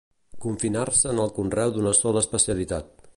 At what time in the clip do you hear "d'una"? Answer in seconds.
1.77-1.95